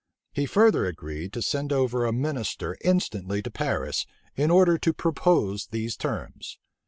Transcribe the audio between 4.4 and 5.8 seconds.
order to propose